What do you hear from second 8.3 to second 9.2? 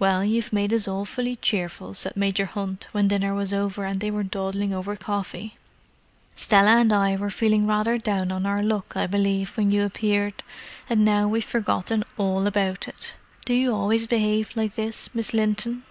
on our luck, I